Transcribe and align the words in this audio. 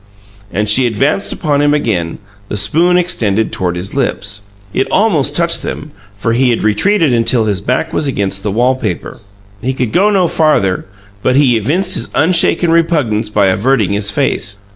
And 0.51 0.67
she 0.67 0.87
advanced 0.87 1.31
upon 1.31 1.61
him 1.61 1.75
again, 1.75 2.17
the 2.49 2.57
spoon 2.57 2.97
extended 2.97 3.51
toward 3.51 3.75
his 3.75 3.93
lips. 3.93 4.41
It 4.73 4.89
almost 4.89 5.35
touched 5.35 5.61
them, 5.61 5.91
for 6.17 6.33
he 6.33 6.49
had 6.49 6.63
retreated 6.63 7.13
until 7.13 7.45
his 7.45 7.61
back 7.61 7.93
was 7.93 8.07
against 8.07 8.41
the 8.41 8.49
wall 8.49 8.73
paper. 8.73 9.19
He 9.61 9.75
could 9.75 9.91
go 9.93 10.09
no 10.09 10.27
farther; 10.27 10.87
but 11.21 11.35
he 11.35 11.55
evinced 11.55 11.93
his 11.93 12.09
unshaken 12.15 12.71
repugnance 12.71 13.29
by 13.29 13.49
averting 13.49 13.93
his 13.93 14.09
face. 14.09 14.57